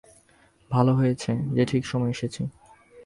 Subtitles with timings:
[0.71, 2.41] ভালো হয়েছে যে ঠিক সময়ে এসেছি।